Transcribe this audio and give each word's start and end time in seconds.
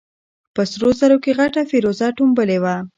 په 0.55 0.61
سرو 0.71 0.89
زرو 0.99 1.17
کې 1.23 1.31
غټه 1.39 1.61
فېروزه 1.69 2.07
ټومبلې 2.17 2.57
وه. 2.63 2.75